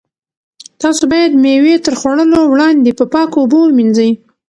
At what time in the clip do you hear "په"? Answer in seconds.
2.99-3.05